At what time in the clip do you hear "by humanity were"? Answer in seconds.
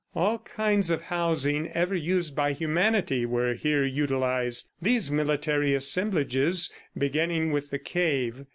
2.35-3.53